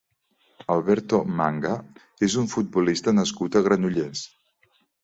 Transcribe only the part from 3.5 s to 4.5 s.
a Granollers.